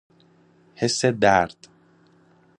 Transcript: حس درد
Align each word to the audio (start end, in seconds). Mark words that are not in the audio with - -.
حس 0.75 1.05
درد 1.05 1.57